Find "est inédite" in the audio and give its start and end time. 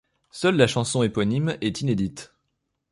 1.61-2.33